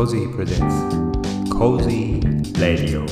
[0.00, 0.88] Cozy presents.
[1.50, 2.22] Cozy
[2.58, 3.04] Radio.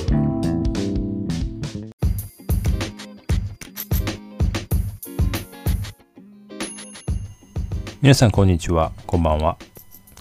[8.01, 8.92] 皆さんこんにちは。
[9.06, 9.59] こんばんは。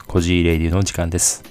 [0.07, 1.41] コジーレディの時間です。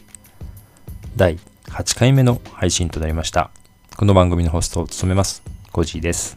[1.17, 1.39] 第
[1.69, 3.51] 8回目の配信となりました。
[3.97, 5.43] この番組のホストを務めます。
[5.73, 6.37] コジーです。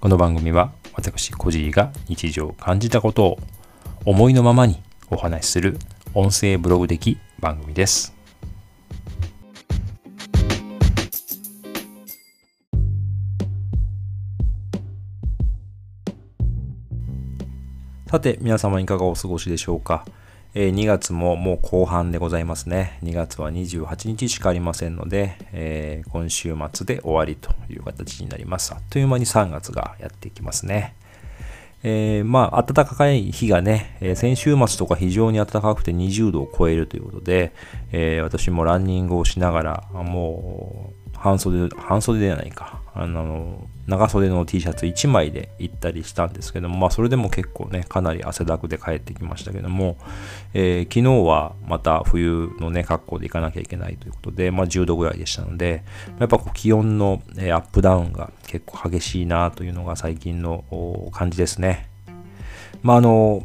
[0.00, 3.38] この番組は私コジーが日常感じたことを
[4.04, 5.78] 思いのままにお話しする
[6.14, 8.14] 音声ブログ的番組です。
[18.08, 20.04] さて、皆様いかがお過ごしでしょうか。
[20.54, 22.98] えー、2月ももう後半でございますね。
[23.02, 28.72] 2月は28日しかありませんので、えー、今週末で終わりという形になります。
[28.72, 30.94] あっという間に3月がやってきますね。
[31.84, 37.52] えー、まあ、暖かい日がね、えー、先週末とか非常に暖かくて20度を超えるということで、
[37.90, 49.96] えー、私もランニングをしながら、もう、半袖、半袖ではないか、あの、長袖の T シャツ1枚で行ったりしたんですけども、まあ、それでも結構ね、かなり汗だくで帰ってきましたけども、
[50.52, 55.84] え昨日はまた冬のね、格好で行かなきゃいけないということで、まあ、10度ぐらいでしたので、
[56.18, 61.88] やっぱこう気温の、えアップダウンが結構激しいなというのが最近の感じですね。
[62.82, 63.44] まあ、あの、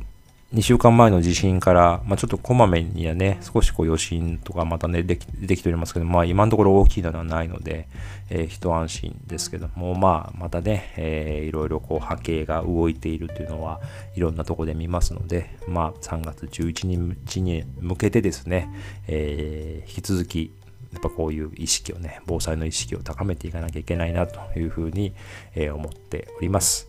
[0.53, 7.89] 2週間前の地震から、まあ、ちょっとこまめにはね、少しこう余震とかまたね、できできておりますけど、まあ今のところ大きいのはないので、
[8.29, 13.81] えー、一安心ですけども、まあまたね、えー、いろいろこう波形が動いているというのは、
[14.15, 16.87] いろんなところで見ますので、まあ3月11
[17.27, 18.69] 日に向けてですね、
[19.07, 20.53] えー、引き続き
[20.93, 25.13] やっぱこういう意識をね、防災の意識を高めていかなきゃいけないなというふうに、
[25.55, 26.87] え思っております。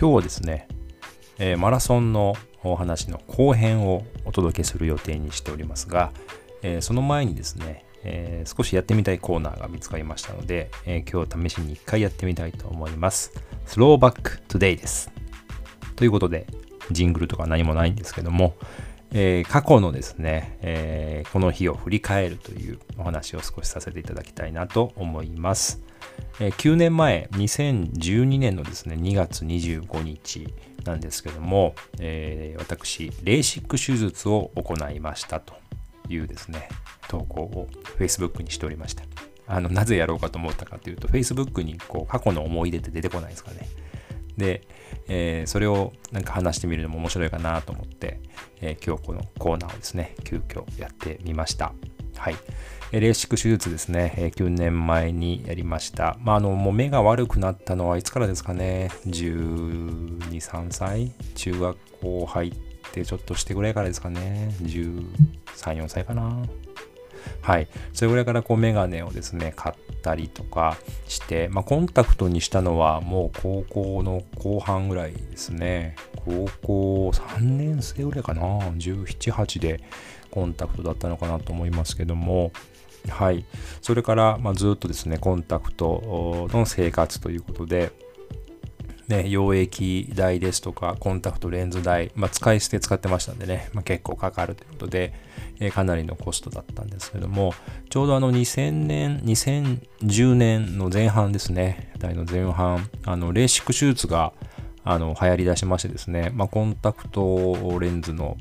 [0.00, 0.66] 今日はですね、
[1.38, 6.10] えー、マラソンのお話の後編をお届けする予定にしておりますが、
[6.62, 13.34] えー、その前にですね、えー、少しやってみたいコーナーが見つかりましたので、え今日試しに1回やってみたいと思います。
[13.66, 15.10] Throwback Today です。
[15.96, 16.46] ということで、
[16.90, 18.54] ジングルとか何もないんですけども、
[19.12, 25.82] えー、過去のですね、えー、この日を振り返るというお話を少しさせていただきたいなと思います。
[26.40, 30.48] え、9年前、2012年のですね、2月25日
[30.84, 35.54] なんですけども、え私、レーシック手術を行いましたと
[36.08, 36.68] いうですね、
[37.08, 37.68] 投稿を
[37.98, 39.04] Facebook にしておりました。
[39.46, 43.68] あのなぜやろうかと思ったかというと、Facebook にこう過去の思い出って出てこないですかね。
[44.36, 44.62] で、
[45.08, 48.20] えー、それをなんか話してみるのも面白いかなと思って、
[48.60, 51.72] えー、今日このコーナーをですね、急遽やってみました。
[52.16, 52.36] はい。
[52.98, 56.16] レーシック手術ですね、え、9年前にやりました。
[56.20, 61.12] まあ、あの、もう目が悪くなったのはいつからですかね、12、3歳？
[61.36, 62.52] 中学校入っ
[62.92, 65.04] てちょっとしてぐらいからですかね、13、
[65.54, 66.42] 4歳かな。
[67.42, 67.68] はい。
[67.92, 70.76] それぐらいからこうメガネをですね、買ったりとか
[71.06, 75.94] して、まあ、コンタクトにしたのはもう高校の後半ぐらいですね。
[76.16, 78.42] 高校3年生ぐらいかな。
[78.42, 79.80] 17、8で
[80.30, 82.52] コンタクトだったのかなと思いますけども、
[83.08, 83.44] はい。
[83.80, 87.92] それから、まあ、ずっとですね、コンタクトの生活ということで、
[89.10, 95.12] ね、溶液代ですとか、コンタクトレンズ代、まあ、使い捨て使ってましたんでね、まあ、結構かかるということで、
[95.58, 97.52] えー、かなりのコストだったんですけども、
[97.90, 104.32] ちょうどあの2000年、2010年の前半ですね、代の前半、あの、レーシック手術が、
[104.82, 108.36] あの流行り出しましてですね、まあ、コンタクトレンズの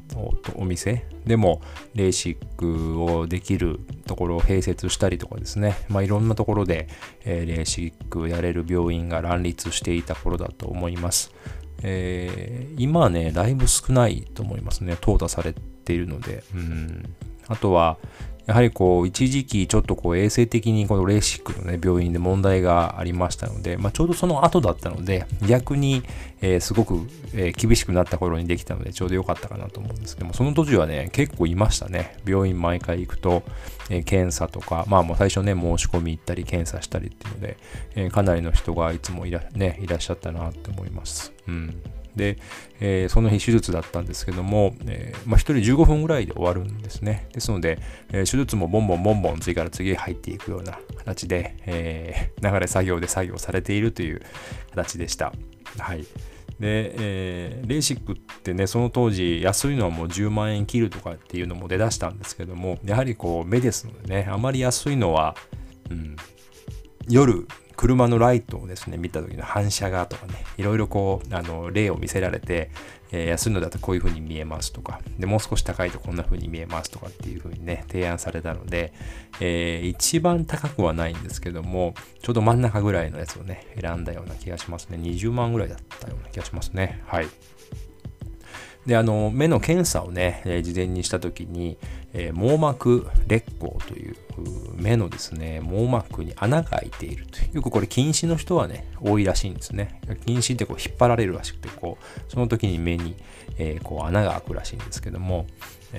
[0.56, 1.62] お店でも
[1.96, 6.88] レーシックをできるところを併設したりとかですね、まあ、いろんなところで、
[7.26, 11.34] えー、レーシックやれる病院が乱立していた頃だと思います。
[11.82, 14.94] えー、今はね、だいぶ少ないと思いますね。
[14.94, 16.44] 淘汰されているので。
[16.54, 17.16] うん、
[17.48, 17.98] あとは、
[18.50, 26.02] やはりこう、一時期ちょっとこう衛生的にこのレーシックのね、病院で問題がありましたので、まあ、ちょうどその後だったので、逆に、
[26.42, 32.18] えー、すごく、え、厳しくなった頃にできたので、ちょうど良かったかなと思うんですけども、その時はね、結構いましたね。
[32.26, 33.44] 病院毎回行くと、
[33.92, 37.58] え、検査とか、まあもう最初ね、申し込み行ったり、検査したりっていうので、
[37.96, 41.34] えかなりの人がいつもいら,、ね、いらっしゃったなって思います。
[41.48, 41.84] うん。
[42.16, 42.38] で、
[42.80, 47.28] えー、その日手術だったんですけども、えー、まあ、1人15分ぐらいで終わるんですね。
[47.34, 47.80] ですので、
[48.12, 54.22] えー、手術もボンボンボンボン次から次へ入っていくような形で、え流れ作業で作業されているという
[54.72, 55.34] 形でした。
[55.78, 56.06] はい。
[56.60, 65.36] で、えー、レーシックってね、その当時安いのはもう10万円切るとかっていうのも出だしたんですけども、やはりこう目ですのでね、あまり安いのは、
[65.90, 66.18] うん、
[67.08, 67.48] 夜
[67.80, 72.72] 車のライトをですね、見た時の反射がとかね、いろいろこう、あの、例を見せられて、
[73.14, 78.92] えー、安いのだとこういう風に見えますとか、で、もう少し高いとこんな風に見えますとかっていう風にね、提案されたので、
[79.40, 84.98] えー、一番高くはないんですけども、ちょうど真ん中ぐらいのやつをね、選んだような気がしますね。
[84.98, 87.02] 20万ぐらいだったような気がしますね。
[87.08, 87.30] はい。
[88.90, 91.78] で、あの、目の検査をね、えー、事前にした時に、
[92.12, 94.16] えー、網膜劣光という
[94.76, 97.58] 目のですね、網膜に穴が開いているという。
[97.58, 100.02] よくこれ近視の人はね、多いらしいんですね。
[100.26, 103.16] 近視ってこう引っ張られるらしくて、こう、その時に目に、
[103.60, 105.46] えー、こう穴が開くらしいんですけども、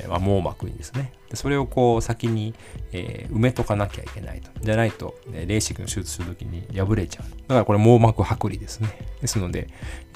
[0.08, 1.12] ま、網膜にですね。
[1.30, 2.54] でそれをこう先に、
[2.92, 4.50] えー、埋めとかなきゃいけないと。
[4.60, 7.24] じゃないと、ね、レーシックの手術するときに破れちゃう。
[7.24, 8.88] だからこれ網膜剥離ですね。
[9.20, 9.68] ですので、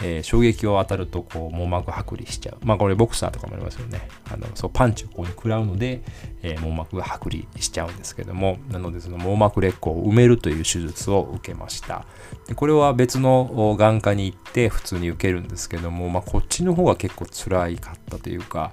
[0.03, 2.59] えー、衝撃を当たるとこう網膜剥離しちゃう。
[2.65, 4.09] まあこれボクサーとかもありますよね。
[4.31, 6.03] あのそうパンチをここに食らうので、
[6.43, 12.07] え網膜が剥離しちゃうんですけども、なのでその網膜劣光を埋めるという手術を受けました。
[12.49, 18.73] でこれは別の眼科に行って普通に受けるんですけども、まあこっちの方が結構辛かったというか、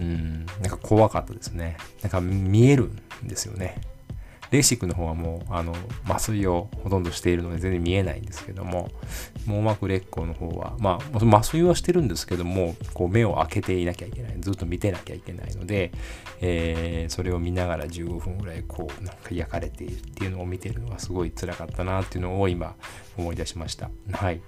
[0.00, 1.76] うん、なんか怖かったですね。
[2.02, 2.90] なんか見える
[3.22, 3.80] んですよね。
[4.50, 8.90] レーシックの方はもう、あの、麻酔をほとんどしているので全然見えないんですけども、
[9.46, 14.36] 網膜劣光の方は、まあ、麻酔はしてるんですけども、こう目を開けていなきゃいけない。
[14.40, 15.92] ずっと見てなきゃいけないので、
[16.40, 22.74] えー、それを見ながら15分ぐらい、こう、なんか焼かれているっていうのを見てるのがすごい辛かったなっていうのを今
[23.16, 23.90] 思い出しました。
[24.10, 24.40] はい。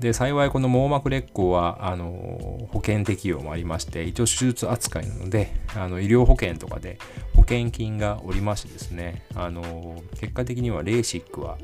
[0.00, 6.98] で幸いこの網膜劣光はあの保険適用もありまして一応手術扱いなのであの医療保険とかで
[7.34, 11.56] 保険金がおりましてですねあの結果的にはレーシックは、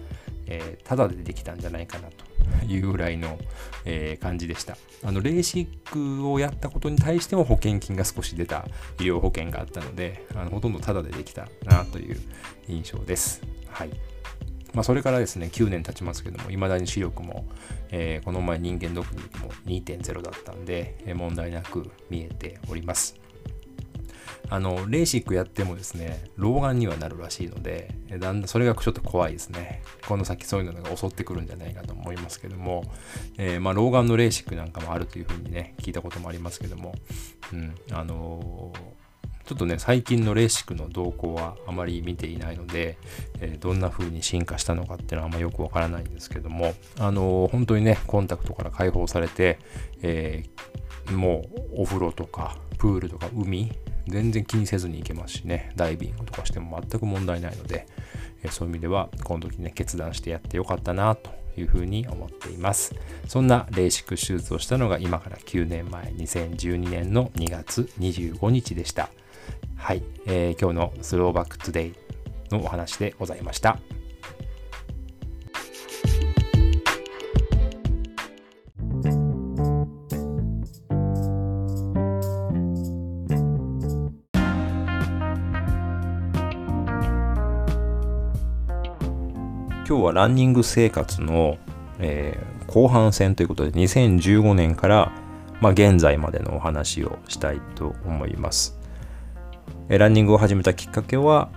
[0.47, 3.39] えー、タダでできたんじゃないかなというぐらいの、
[3.85, 4.77] えー、感じでした。
[5.05, 8.67] あのレーシックをやったことに対しても保険金が少し出た
[8.99, 12.21] 医療保険があったのであのほとんどタダでできたなという
[12.69, 13.43] 印象です。
[13.69, 14.12] はい。
[14.75, 17.45] まあ、それからですね、9年経ちますけども、未だに視力も、
[17.91, 23.23] えー、この前人間ドックにも2.0だったんで、えー、問題なく見えております。
[24.49, 29.83] あの、レーシックやってもですね、老眼にはなるらしいので、だんだんそれがちょっと怖いですね。
[30.07, 32.85] この先そういうのが襲ってくるんじゃないかと思いますけども、
[33.39, 36.95] えー、まあ、老眼のレーシックなんかもあるというふうにね、聞いたこともありますけども、
[37.53, 39.02] うん、あのー
[39.45, 42.97] ちょっとね、最近のレーシックの動向はあまり見ていないので、
[43.41, 49.59] えー、どんな風に進化したのかっていうのはあんまよくわからないんですけども、あのー、本当にね、コンタクトから解放されて、
[50.03, 51.45] えー、も
[51.77, 53.73] うお風呂とかプールとか海、
[54.09, 57.87] 全然気にせずに行けますしね、ダイビングとかしても全く問題ないので、
[58.43, 62.95] えそういう意味では、この時ね、決断してやってよかったなというふうに思っています。
[63.29, 69.11] そんなレーシック手術をしたのが今から9年前、2012年の2月25日でした。
[69.83, 71.95] はい、えー、今日の Throwback Today
[72.53, 73.79] のお話でございました。
[89.85, 91.59] 今日はランニング生活の、
[91.99, 95.13] えー、後半戦ということで2015年から、
[95.61, 98.81] まあ、現在までのお話をしたいと思います。
[99.99, 101.51] ランニングを始めたきっかけは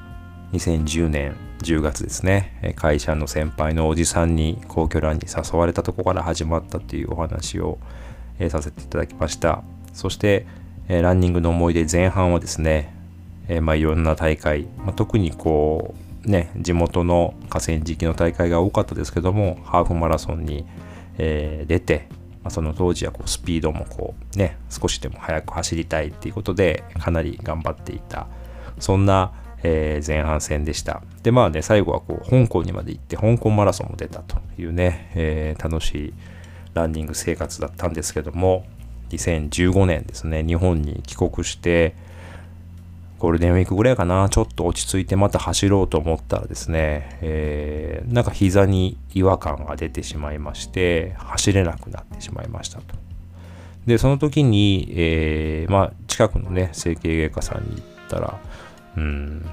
[0.51, 2.73] 2010年10月ですね。
[2.75, 7.77] 会社の先輩のおじさんに皇居ランに誘われたとこから始まったというお話を
[8.49, 9.63] させていただきました。
[9.93, 10.45] そして
[10.89, 12.93] ランニングの思い出前半はですね
[13.61, 15.95] まあいろんな大会、ま、特にこ
[16.25, 20.65] うね地元の河川敷の大会が多かったですけどもハーフマラソンに、
[21.17, 22.09] 出て
[22.45, 28.27] まあ、その当時はこうスピードもこうね少しでも速く走りたいっていうことでかなり頑張っていた。
[28.79, 29.33] そんな、
[29.63, 31.01] えー、前半戦でした。
[31.23, 36.13] でまあね最後はこう香港にまで行って香港マラソンも出たというね、えー、楽しい
[36.75, 38.63] ランニング生活だったんですけども
[39.09, 41.95] 2015年ですね日本に帰国して
[43.25, 52.95] ゴールデンウィークぐらいかな、ちょっと落ち着いてまた走ろうと思ったらですね、えー、なんか膝に違和感が出てしまいまして、走れなくなってしまいましたと。
[53.87, 58.39] で、その時に、えー、まあ、近くのね、整形外科さんに行ったら、
[58.95, 59.49] うん、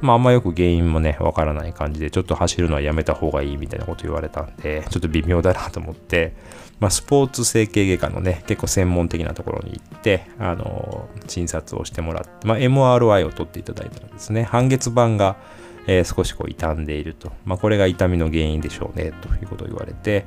[0.00, 6.34] まあ、あんまよく原因もね、わからない感じで、ちょっと走るのはやめた方がいいみたいなこと言われたんで、ちょっと微妙だなと思って、
[6.78, 15.36] まあ、スポーツ整形外科のね、結構専門的なところに行って、あのー、診察をしてもらって、まあ、MRI を取っていただいたらですね、半月板が、
[15.86, 17.32] えー、少しこう傷んでいると。
[17.44, 20.26] まあ、これが痛みの原因でしょうね、ということを言われて、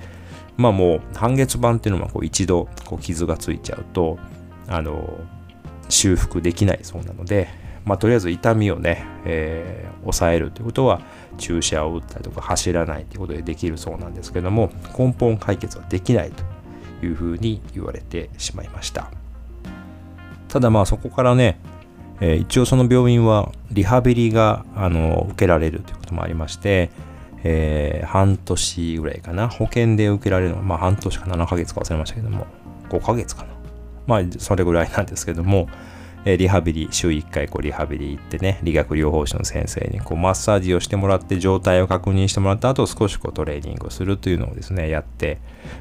[0.58, 4.20] まあもう半月板っていうのはこう一度こう傷がついちゃうと、
[4.68, 7.48] あのー、修復できないそうなので、
[7.86, 11.02] まあ、とりあえず痛みをね、えー、抑えるということは
[11.38, 16.44] 注射を打ったりとか走らないということでできるそうなんですけども根本解決はできないと
[17.06, 19.10] いうふうに言われてしまいました。
[20.48, 21.60] ただまあそこからね、
[22.20, 26.90] えー、一応その病院はリハビリがあの受けられるということもありまして、
[27.44, 32.48] えー、半年ぐらいかな保険で受けられるのは、まあ、半年か7ヶ月か忘れましたけども
[32.90, 33.50] 5ヶ月かな。
[34.08, 35.70] まあそれぐらいなんですけども、
[36.26, 45.40] えリハビリ、週1回こうリハビリ行ってね、理学療法士の先生にこうマッサージをしてもらって状態を確認してもらった後、少しこうトレーニングをするというのをですね、やって、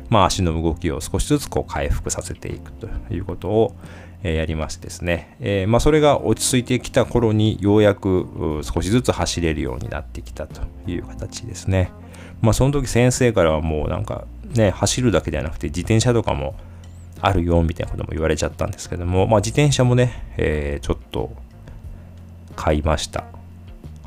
[0.08, 3.76] まあ足の動きを少しずつこう回復させていくということを、
[4.24, 11.92] えやりましてですね、えー、まあそれが落ち着いてきた頃にようやく少しずつ走れるようになってきたという形ですね。
[12.40, 16.54] まあその時先生からはもうなんかね、走るだけではなくて自転車とかも
[17.20, 21.30] あるよみたいなことも言われちゃったんですけども、まあ、自転車もね、えー、ちょっと
[22.56, 23.24] 買いました。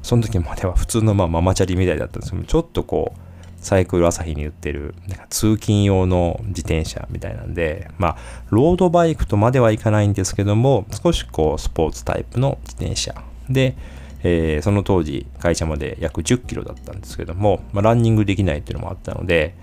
[0.01, 3.19] その時までは普通のまあママチャリみたいだったんですけど、ちょっとこう、
[3.57, 8.17] サイクル朝日に売ってるなんか通勤用の自転車みたいなんで、まあ、
[8.49, 13.13] ロードバイクとまではいかないんですけども、少しこう、スポーツタイプの自転車
[13.49, 13.75] で、
[14.23, 19.55] えー、その当時会社まで約10キロだったんですけども、まあ、ランニングできないっていうのもあったので、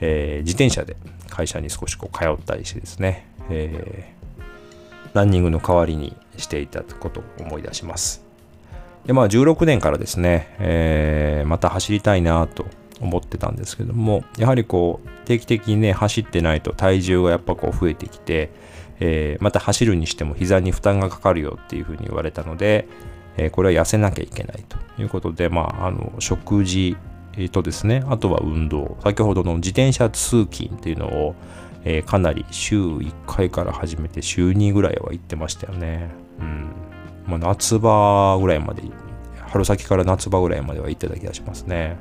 [0.00, 0.96] えー、自転車で
[1.36, 8.24] 会社に少しこう通ったりしてですね、えー、ランニングの代わりにしていたことを思い出します。
[9.04, 12.64] で、まあ16年からですね、えー、また走りたいなと
[13.02, 18.50] 思ってたんですけども、やはりこう定期的にね、走ってないと体重がやっぱこう増えてきて、
[19.00, 22.88] えー、また走るにしても膝に負担がかかるよっていうふうに言われたので、
[23.36, 26.96] え、これは痩せなきゃいけないということで、まあ、あの食事
[27.50, 28.96] とですね、あとは運動。
[29.02, 31.34] 先ほどの自転車通勤っていうのを、
[31.84, 36.10] えー、かなり週1回から始めて週2ぐらいは行ってましたよね。
[36.40, 36.68] うん。
[37.26, 38.82] まあ、夏場ぐらいまで、
[39.48, 41.96] 春先から夏場ぐらいまでは行ってた気がしますね。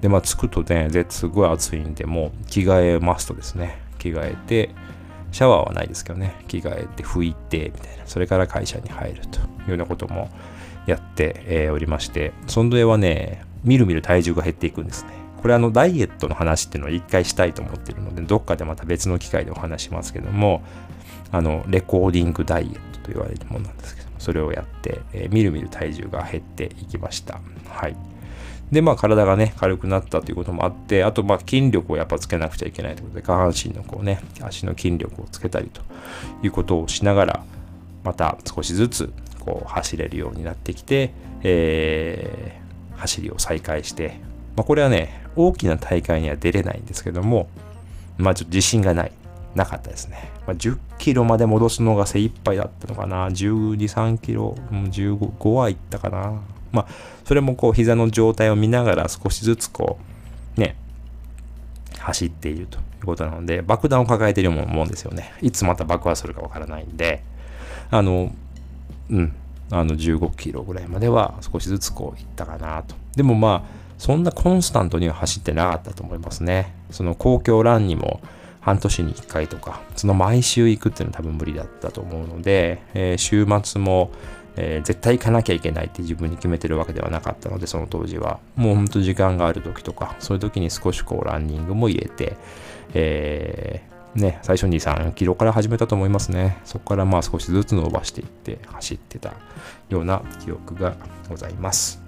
[0.00, 4.70] で、まあ、着くとね、すごい暑いんで、もう着替えますとですね、着替えて、
[5.32, 10.30] シャワーはないですけどね、着替えて拭いて、みたいな、それから会社に入るというようなことも
[10.86, 15.10] やって、えー、おりまして、その上はね、みるみる体重が減っていくんですね。
[15.42, 20.62] これあのダイエットの話っていうのを一回したいと思ってるので、どっかでまた別の機会でお話しますけども、
[21.32, 27.40] あの、レコーディングダイエットと言われるものなんですけども、それをやって、えー、みるみる体重が減っていきました。
[27.68, 27.96] はい。
[28.72, 35.82] で、まあ体がね、軽くなったということもあって、あとまあ筋力をやっぱつけなくちゃいけないということで、下半身のこうね、足の筋力をつけたりと
[36.42, 37.44] いうことをしながら、
[38.02, 42.63] また少しずつこう走れるようになってきて、えー
[42.96, 44.20] 走りを再開して、
[44.56, 47.48] まあ、これはね、大きな大会には出れないんですけども、
[48.18, 49.12] まあちょっと自信がない。
[49.54, 50.30] なかったですね。
[50.46, 53.28] まあ、10キロまで戻すのが精一杯だったのかな。
[53.28, 56.40] 12、3キロ、15、5はいったかな。
[56.72, 56.86] まあ、
[57.24, 59.98] それもこう、膝の状態を見ながら少しずつこ
[60.56, 60.76] う、ね、
[61.98, 65.32] 走っているということなので、爆弾を抱えているようなもんですよね。
[65.40, 67.22] いつまた爆発するかわからないんで、
[67.90, 68.34] あの、
[69.10, 69.32] うん、
[69.70, 72.94] あの15キロぐらいまでは少しずつこういったかなと。
[73.16, 76.74] でもまあ、そんなコンスタントには走ってなかったと思いますね。
[76.90, 78.20] その公共ランにも
[78.60, 84.10] 半年に1回とか、その毎週行くっていうのは多分無理だったと思うので、えー、週末も、
[84.56, 88.40] えー、絶対行かなきゃいけないって自分に決めてるわけではなかったので、その当時は。
[88.56, 92.36] もうほんと時間がある時とか、そういう時に少しこうランニングも入れて、
[92.94, 96.58] えーね、最初に3キロから始めたと思いますね。
[96.64, 99.32] そこからまあ少しずつ伸ばしていって走ってた
[99.88, 100.96] ような記憶が
[101.28, 102.00] ございます。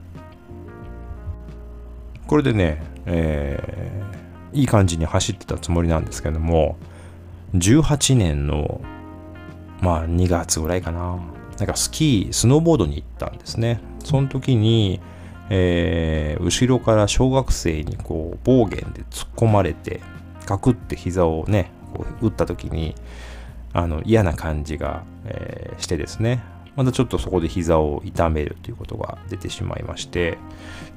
[2.28, 6.76] これでね、えー、いい感じに走ってたつもりなんですけども、
[7.54, 8.80] 18年の
[9.80, 11.18] まあ2月ぐらいかな。
[11.58, 13.80] なんかスキー、スノーボードに行ったんですね。
[14.04, 15.00] その時に、
[15.48, 20.00] えー、後ろから小学生にこう暴言で突っ込まれて、
[20.44, 22.94] ガクって膝をね、こう打った時に
[23.72, 26.42] あの嫌な感じが、えー、してですね。
[26.76, 30.38] またちょっとそこで膝を痛めるということが出てしまいまして。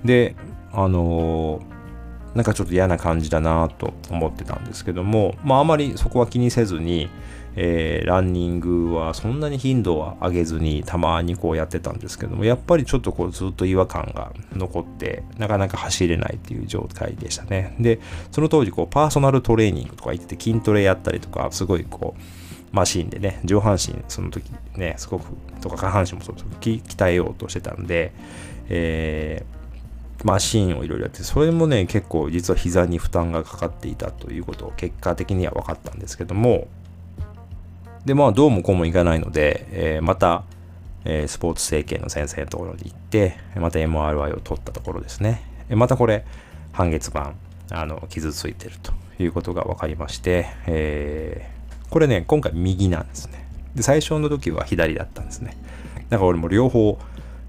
[0.04, 0.36] で
[0.72, 1.80] あのー
[2.36, 7.10] なんかちょっと嫌な感じだなと思ってたんですけども、まああまりそこは気にせずに、
[7.56, 17.76] えー、ランニングはそんなに頻度は上げずにたまにこうやってたんですけども、やっぱりちょっとこうずっと違和感が残って、なかなか走れないっていう状態でしたね。
[17.80, 18.00] で、
[18.32, 22.22] その当時こうパーソナルトレーニングとか言って筋トレやったりとか、すごいこう、
[22.72, 25.26] マシンでね、上半身その時ね、すごく、
[25.62, 28.14] とか下半身もそうです鍛えようとしてたんで、
[28.70, 29.60] えー
[30.24, 36.68] マシーンをいろいろやって、それもね、結構実は膝に負担がかかっていたということを結果的には分かったんですけども、
[38.06, 40.44] で、まあ、どうもこうもいかないので、えー、また、
[41.06, 45.42] えー、スポーツ整形の先生のところに行って、また MRI を取ったところですね。
[45.70, 46.26] またこれ、
[46.72, 47.34] 半月板、
[47.72, 53.46] あの、傷ついてるということが分かりまして、えー、これね、今回右なんですね。
[53.76, 55.58] で、最初の時は左だったんですね。
[56.10, 56.98] だから俺も両方、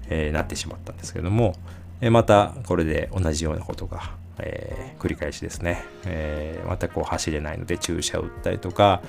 [0.09, 1.55] えー、なってしまったんですけども、
[2.01, 9.01] えまたこれで同じようなことが、えー、繰り返しですね、えー、またこう走れないので注射を打ったりとか、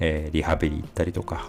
[0.00, 1.48] えー、リハビリ行ったりとか。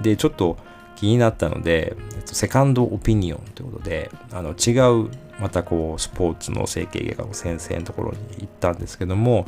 [0.00, 0.56] でちょっと
[0.96, 1.96] 気になったので、
[2.26, 5.10] セカンドオピニオンということであの違う
[5.40, 9.46] またこうスポーツの整形外科の先生のところに行ったんですけども、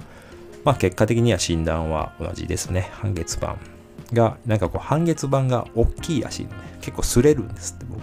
[0.65, 2.91] まあ、結果的には診断は同じですね。
[2.93, 3.57] 半月板
[4.12, 8.03] がなんかこう半月板が大きいらしいのね結構擦れるんですって僕。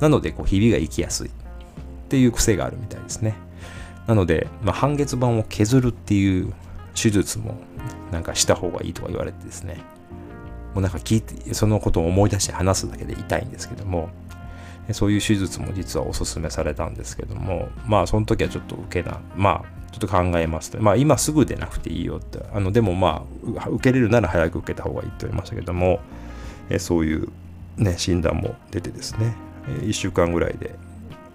[0.00, 1.28] なのでこうひびが行きやすい。
[1.28, 1.30] っ
[2.08, 3.34] ていう癖があるみたいですね。
[4.06, 6.54] なので、まあ、半月板を削るっていう
[7.00, 7.60] 手術も
[8.10, 9.78] なんかした方がいいとか言われてですね、
[10.74, 14.10] もうなんか聞いて、そのことを思い出して話すだけで痛いんですけども、
[14.92, 23.24] そういう手術も実はお勧めされたんですけども、まあその時はちょっと受けな、まあちょっと考えますと、まあ今すぐでなくていいよって、あのでもま
[23.58, 26.00] あ受けれるなら早く受けた方がいいって言われましたけども、
[26.78, 27.28] そういう
[27.76, 29.34] ね、診断も出てですね、
[29.82, 30.74] 1週間ぐらいで。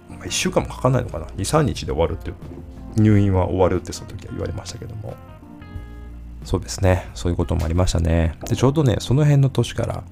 [0.09, 2.35] ま1週間もかかんないのかな？2、3日で終わるっていう、
[2.95, 5.15] 入院は終わるってその時は言われましたけども。
[6.43, 7.09] そうですね。
[7.13, 8.35] そういうこともありましたね。
[8.47, 10.03] で、ちょうどね、その辺の年から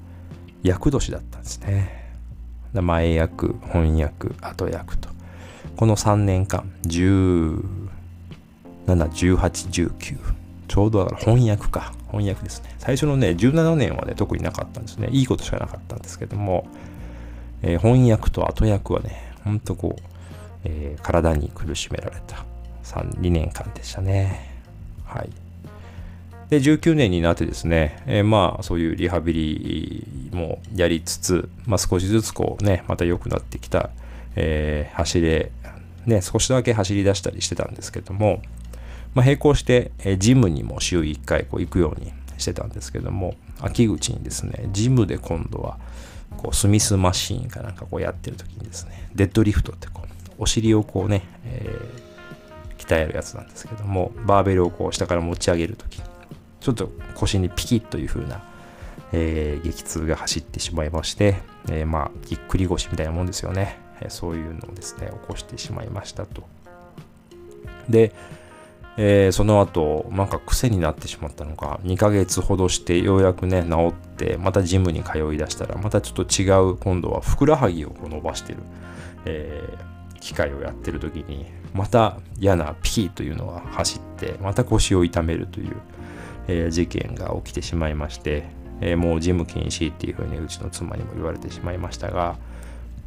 [0.62, 2.02] 役年だったんですね。
[2.72, 5.10] 前役、翻訳、後役と。
[5.76, 7.62] この3年間、17、
[8.86, 10.18] 18、19。
[10.68, 11.92] ちょうどだから翻訳か。
[12.10, 12.74] 翻訳ですね。
[12.78, 15.08] 最初のね、17年はね、特になかったんですね。
[15.10, 16.66] いいことしかなかったんですけども、
[17.62, 20.02] え、翻訳と後役はね、ほんとこう、
[20.64, 22.44] え、体に苦しめられた
[22.84, 24.50] 3 2年間でしたね。
[25.04, 25.41] はい。
[26.52, 33.88] で、19年になってですね、えー、まあそういうリハビリもやりつつ、まあ少しずつこうね、また良くなってきた、
[34.36, 35.50] えー、走れ、
[36.04, 38.42] ね、少しだけ走り出したりしてたんですけども、
[39.14, 45.78] まあ、並行して、え、ジムにも週1回こう行くようにしてたんですけども、秋口にですね、ジムで今度は、
[46.36, 56.12] こうスミスマシーンかなんかこうやってる時にですね、デッドリフトってこう、お尻をこうね、えー、鍛えるやつなんですけども、バーベルをこう下から持ち上げる時に、
[56.62, 58.42] ちょっと腰にピキッという風な、
[59.12, 61.36] えー、激痛が走ってしまいまして、
[61.68, 63.78] えー、まあ、ぎっくり腰みたいなもんですよね。
[64.00, 66.42] えそういうのをですね、起こしてしまいましたと。
[67.88, 68.12] で、
[68.96, 78.58] えー、その後、なんか癖になってしまったのか、2ヶ月ほどしてようやくね、治って、またジムに通い出したら、またちょっと違う、今度はふくらはぎをこう伸ばしてる、
[79.24, 85.76] えー、機械をやってる時に、また嫌なピキーというのが走って、また腰を痛めるという、
[86.48, 88.44] えー、事件が起きてしまいまして、
[88.80, 92.36] えもうジム禁止っていうふうにうちの妻にも言われてしまいましたが、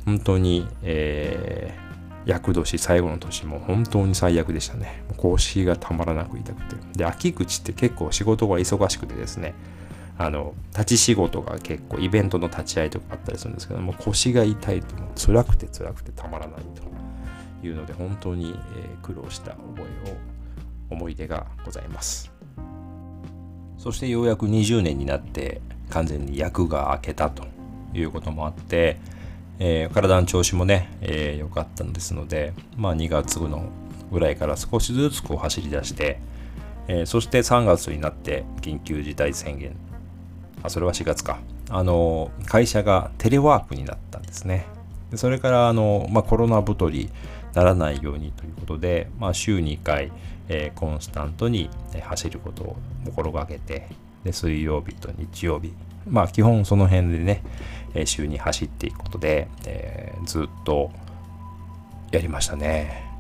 [0.06, 1.78] 本当に、え
[2.26, 5.04] 厄年最後の年も本当に最悪でしたね。
[5.18, 6.98] 腰がたまらなく痛くて。
[6.98, 9.54] で、秋口って結構仕事が忙しくてですね、
[10.18, 16.62] あの、立ち仕事が結構イベントの立ち会いとかあったりするんですけども、腰が痛いとも辛くて辛くてたまらない
[17.62, 20.16] というので、本当に、え苦労した覚えを、
[20.90, 22.35] 思い出がございます。
[23.86, 27.46] そしてようやく20年になって完全に役が明けたと
[27.94, 28.98] いうこともあって、
[29.60, 33.70] えー、体の調子もね、えー、かったんですので、まあ、2月の
[34.12, 36.20] ぐらいから少しずつこう走り出して、
[36.88, 39.76] えー、そして3月になって緊急事態宣言。
[40.64, 41.38] あそれは4月か。
[41.70, 44.66] あの会社がテレワークになったんですね。
[45.14, 47.12] それからあの、まあ、コロナ太り
[47.56, 50.12] ならないようにということで、まあ、週2回、
[50.50, 51.70] えー、コンスタントに
[52.04, 53.88] 走ることを心がけて
[54.24, 55.74] で水曜日と日曜日
[56.08, 57.42] まあ基本その辺でね、
[57.96, 60.92] え週に走っていくことで、えー、ずっと
[62.12, 63.15] やりましたね。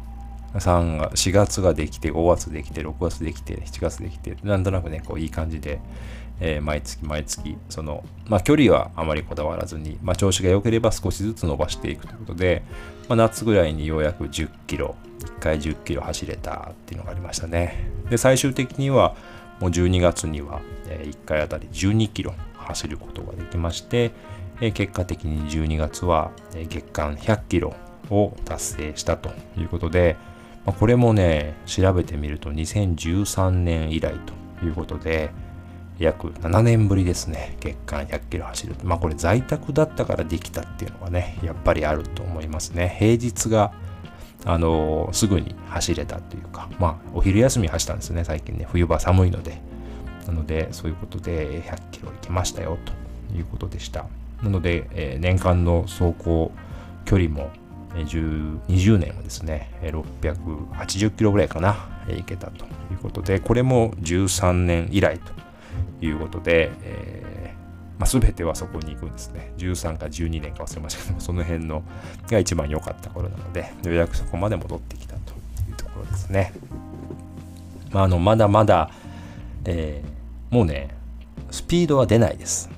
[0.60, 5.80] 3が4月ができて5月できて6月できて7月できてなんとなくねこういい感じで、
[6.40, 12.64] えー、毎月毎月そのまあ距離はあまりこだわらずに、まあ、調子が良ければ少しずつ伸ばしていくということで、
[13.10, 17.90] まあ、夏ぐらいにようやく10キロ1回10キロ走れたっていうのがありましたね。
[18.10, 19.16] で最終的には
[19.60, 24.12] もう12月には1回あたり12キロ走ることができまして、
[24.60, 26.32] 結果的に12月は
[26.68, 27.76] 月間100キロ
[28.10, 30.16] を達成したということで、
[30.66, 34.16] まこれもね、調べてみると2013年以来
[34.60, 35.32] ということで、
[36.00, 38.76] 約7年ぶりですね、月間100キロ走る。
[38.84, 42.96] まあこれ在宅だったからできたっていうのがね、やっぱりあると思いますね。
[43.00, 43.74] 平日が、
[44.44, 49.62] あのー、すぐに走れたというか、まあお昼休み走ったんですね、最近ね、冬場寒いので。
[50.28, 54.08] なので、そういうことで100キロ行きましたよということでした。
[54.42, 56.52] なので、えー、年間の走行
[57.06, 57.52] 距離も
[58.04, 61.76] 20年はですね、680キロぐらいかな、
[62.10, 67.36] いけたということで、これも13年以来ということで、えー
[67.98, 69.54] まあ、全てはそこに行くんですね。
[69.58, 71.84] 13か12年か忘れましたけども、 その辺の
[72.30, 75.32] が一番良かった頃なので、ようやくそこまで戻ってきたと
[75.70, 76.54] いうところですね。
[77.92, 78.92] まあ、あのまだまだ、
[79.64, 80.90] えー、もうね、
[81.52, 82.70] スピードは出ないです。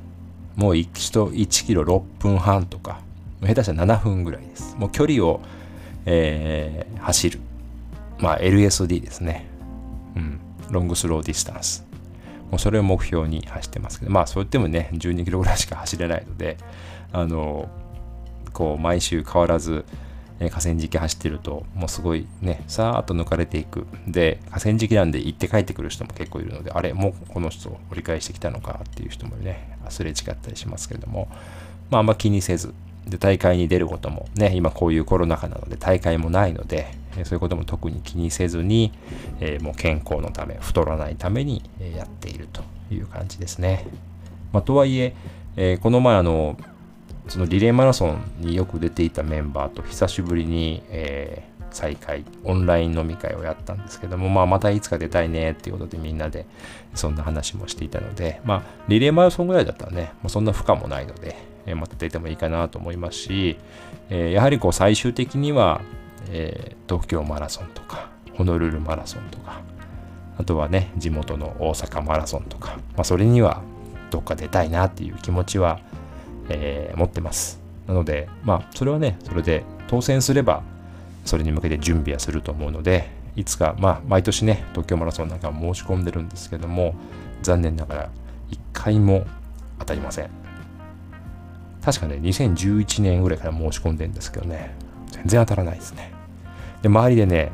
[0.56, 3.00] もう1 1キロ6分半とか、
[3.42, 4.76] 下手したら7分ぐらいです。
[4.78, 5.42] もう距離を、
[6.06, 7.40] えー、走る。
[8.20, 9.48] まあ LSD ですね。
[10.16, 10.40] うん。
[10.72, 11.86] Long Slow Distance。
[12.50, 16.58] もうそれを目標に走ってますけど、まあそう言ってもね、12キロぐらいしか走れないので、
[17.12, 17.70] あの、
[18.54, 19.86] こう毎週変わらず、
[20.40, 23.88] え河川敷走ってると、もうすごいね、さーっと抜かれていく。
[24.08, 31.28] で、河川敷なんで行って帰ってくる人も結構いるので、あれ、もうこの人折り返してきたのかっていう人もね、すれ違ったりしますけれども、
[31.90, 32.74] まああんま気にせず、
[33.08, 36.94] で大会に出ることもね今こういうコロナ禍なので大会もないので
[37.24, 38.92] そういうことも特に気にせずに、
[39.40, 41.64] えー、もう健康のため太らないために
[41.96, 42.62] やっていると
[42.94, 43.88] いう感じですね、
[44.52, 45.16] まあ、とはいえ
[45.56, 46.58] えー、この前あの
[47.28, 56.46] そのリレーマラソンによく出ていたメンバーと久しぶりに、えー、再会オンライン飲み会をやったんですけども、まあ、またいつか出たいねっていうことでみんなで
[56.94, 61.36] そんな話もしていたので、まあ、リレーマラソンぐらいだったらね、もうそんな負荷もないので、
[61.68, 63.58] えまた出てもいいかなと思いますし、
[64.10, 65.82] えやはりこう最終的には、
[66.32, 69.62] え東京マラソンとか、ホノルルマラソンとか、
[70.38, 73.62] あとはね、地元の大阪マラソンとか、まあ、それには
[74.12, 75.80] どっか出たいなっていう気持ちは、
[76.50, 77.60] え、持ってます。
[77.88, 80.62] なので、まあ、それはね、それで当選すれば、
[81.26, 86.96] それに向けて準備はすると思うので、いつか、まあ、毎年ね、東京マラソンなんか申し込んでるんですけども、
[87.42, 88.10] 残念ながら、
[88.50, 89.26] 一回も
[89.80, 90.47] 当たりません。
[91.88, 94.76] 確かね、2011年ぐらいから申し込んでんですけどね、
[95.10, 96.12] 全然当たらないですね。
[96.82, 97.50] で、周りでね、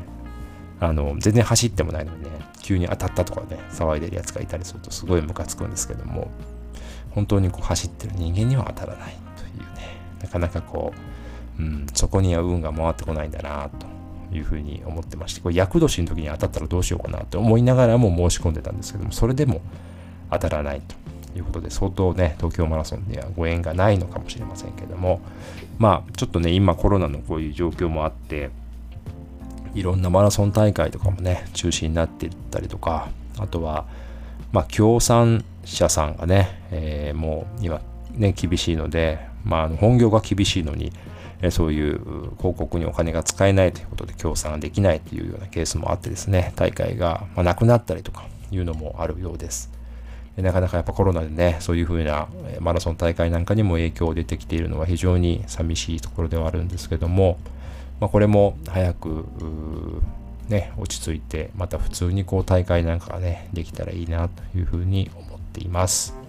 [0.80, 6.32] あの、全然走ってもないのにね、急に当たったとかね、騒いでるやつがいたりするとすごいムカつくんですけども、
[7.10, 10.92] 本当にこう走ってる人間には当たらないというね、なかなかこ
[11.56, 13.86] う、うん、そこには運が回ってこないんだなと
[14.36, 19.60] いうふうに思ってまして、これ厄年の時に当たったらどうしようかなと思いながらも申し込んでたんですけども、それでも
[20.28, 21.03] 当たらないと。
[21.36, 25.20] いうことで、相当ね、東京マラソンにはご縁がないのかもしれませんけども、
[25.78, 28.50] まあ、ちょっとね、今コロナのこういう状況もあって、
[29.74, 33.86] いろんなマラソン大会とかもね、中止になっていったりとか、あとは、
[34.52, 37.80] まあ、協賛者さんがね、えー、もう今、
[38.12, 40.92] ね、厳しいので、まあ、本業が厳しいのに、
[41.42, 41.98] えそういう
[42.38, 49.73] 広告にお金が使えないということで協賛ができないというようなケースもあってですね、大会が、まなくなったりとかいうのもあるようです。
[50.36, 52.28] なかなかやっぱコロナでね、そういうふうな
[52.60, 57.38] マラソン大会なんかにも影響出てきているのは非常に寂しいところではあるんですけども、
[58.00, 59.24] まあ、これも早く、
[60.48, 66.23] ね、落ち着いて、また普通にこう大会なんかがね、できたらいいなというふうに思っています。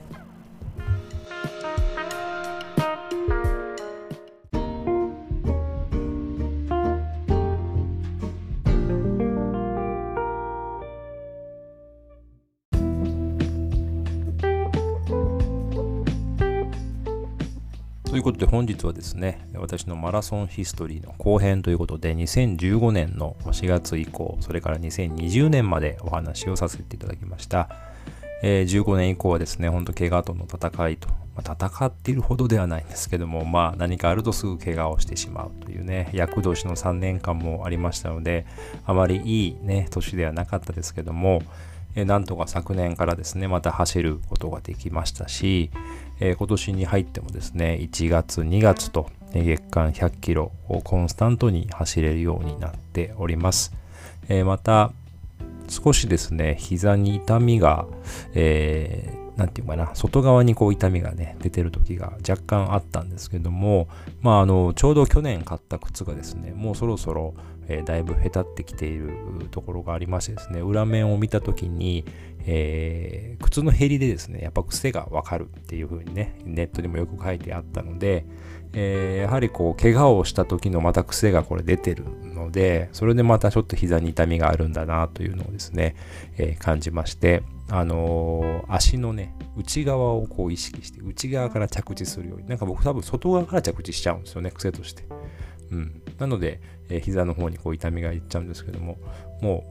[18.36, 27.70] ことで本日はですね、私のマラソンヒストリーの後編ということで、2015年の4月以降、それから2020年までお話をさせていただきました。
[28.44, 38.46] えー、15年以降はですね、ほんと怪我との戦いと、まあ、戦っているほどではないんですけども、まあ何かあるとすぐ怪我をしてしまうというね、厄年の3年間もありましたので、
[38.86, 41.42] あまりいいね、年ではなかったですけども、
[41.96, 45.72] え、なんとか昨年からですね、また走ることができましたし、
[46.20, 53.74] え、今年に入ってもですね、1月、2月と、月間100キロをコンスタントに走れるようになっております。
[54.30, 54.92] え、また、
[55.68, 57.86] 少しですね、膝に痛みが、
[58.34, 63.88] えー、なんていうかな、外側にこう痛みがね、出てる時が若干あったんですけども、
[64.22, 67.34] まあ、あの、ちょうど去年買った靴がですね、もうそろそろ、
[67.68, 69.12] えー、だいぶへたってきている
[69.52, 72.06] ところがありましてですね、裏面を見た時に、
[72.48, 78.26] えー、靴の減りでですね、やっぱ癖がわかるっていう風にね、ネットにもよく書いてあったので、
[78.74, 85.96] えー、やはりこう、怪我をした時のまた癖がこれ出てるので、それでまたちょっと膝に痛みがあるんだなというのをですね、
[86.38, 95.04] え、感じまして、あのー、足のね、内側をこう意識して、内側から着地するように、なんか僕多分外側から着地しちゃうんですよね、癖として。
[95.72, 96.02] うん。
[96.20, 98.98] なので、えー、膝の方にこう痛みがいっちゃうんですけども、
[99.42, 99.64] も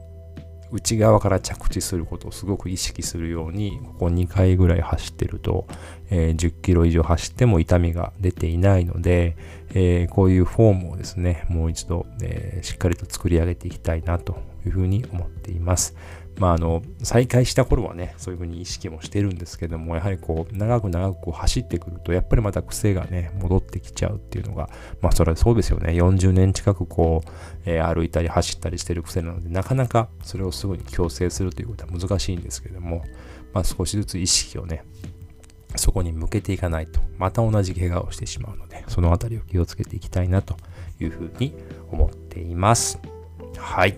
[0.71, 5.67] う内側から着地することをすごく意識するように、ここ2回ぐらい走ってると、
[6.09, 9.37] えー、10キロ以上走っても痛みが出ていないので、
[9.69, 15.95] えー、こういうフォームをですね、もう一度、え、しっかりと作り上げていきたいなというふうに思っています。
[16.37, 24.69] まあ、あの、再開した頃はね、そういうふうに意識もしてるんですけども、やはりこう、長く長くこう走ってくると、やっぱりまた癖がね、戻ってきちゃうっていうのが、
[25.01, 25.93] まあ、それはそうですよね。
[25.93, 27.29] 40年近くこう、
[27.65, 33.03] えー、歩いたり走ったりしてる癖なので、なかなかそれをすぐに強制するということは難しいんですけども、
[33.53, 34.83] まあ、少しずつ意識をね、
[35.77, 40.55] そこに向けていかないと、また同じ怪我をしてしまうので、そのあたりを気をつけていきたいなと
[40.99, 41.53] いうふうに
[41.91, 42.99] 思っています。
[43.57, 43.97] はい。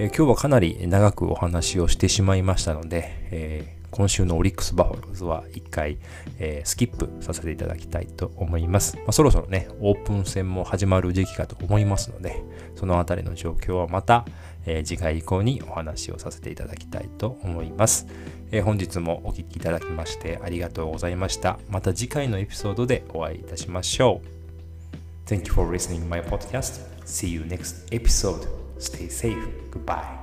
[0.00, 5.98] えー、今日はかなり長くお話をしてしまいましたので、えー、今週のオリックス・バファローズは一回、
[6.38, 8.96] えー、スキップさせていただきたいと思います。
[8.98, 12.44] まあ、そろそろね、オープン戦も始まる時期かと思いますので、
[12.76, 14.24] そのあたりの状況はまた、
[14.66, 18.06] え次回以降にお話をさせていただきたいと思います。
[18.52, 21.58] え本日もお聴きいただきましてありがとうございました。
[21.68, 25.28] また次回のエピソードでお会いいたしましょう。
[25.28, 26.86] Thank you for listening my podcast.
[27.04, 28.67] See you next episode.
[28.78, 29.48] Stay safe.
[29.70, 30.17] Goodbye.